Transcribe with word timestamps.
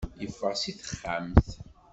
Yeffeɣ 0.21 0.53
si 0.61 0.71
texxamt. 0.73 1.47